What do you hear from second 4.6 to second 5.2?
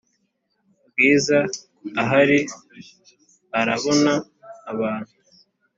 abantu